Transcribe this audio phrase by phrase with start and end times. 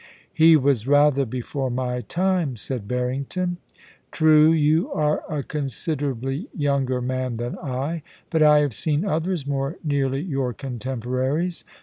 [0.17, 3.57] * He was rather before my time,' said Harrington.
[3.83, 8.01] * True; you are a considerably younger man than I.
[8.31, 11.63] But I have seen others more nearly your contemporaries.